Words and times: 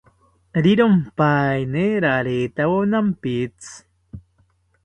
Riyompaeni 0.63 1.85
raretawo 2.05 2.77
nampitzi 2.95 3.73